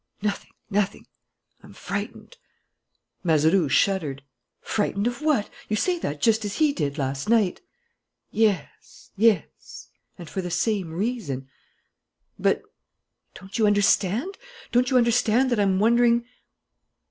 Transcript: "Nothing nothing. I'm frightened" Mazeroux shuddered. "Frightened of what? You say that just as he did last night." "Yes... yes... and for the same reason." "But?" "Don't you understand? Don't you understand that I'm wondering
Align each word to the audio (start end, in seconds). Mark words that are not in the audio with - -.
"Nothing 0.23 0.49
nothing. 0.71 1.05
I'm 1.61 1.73
frightened" 1.73 2.37
Mazeroux 3.23 3.69
shuddered. 3.69 4.23
"Frightened 4.59 5.05
of 5.05 5.21
what? 5.21 5.47
You 5.69 5.75
say 5.75 5.99
that 5.99 6.23
just 6.23 6.43
as 6.43 6.55
he 6.55 6.73
did 6.73 6.97
last 6.97 7.29
night." 7.29 7.61
"Yes... 8.31 9.11
yes... 9.15 9.89
and 10.17 10.27
for 10.27 10.41
the 10.41 10.49
same 10.49 10.91
reason." 10.91 11.49
"But?" 12.39 12.63
"Don't 13.35 13.59
you 13.59 13.67
understand? 13.67 14.39
Don't 14.71 14.89
you 14.89 14.97
understand 14.97 15.51
that 15.51 15.59
I'm 15.59 15.77
wondering 15.77 16.25